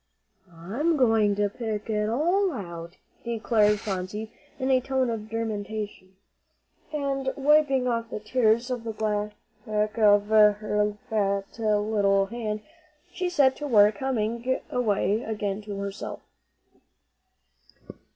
[0.51, 6.15] "I'm going to pick it all out," declared Phronsie in a tone of determination.
[6.91, 12.61] And wiping off the tears on the back of her fat little hand,
[13.13, 16.21] she set to work, humming away again to herself.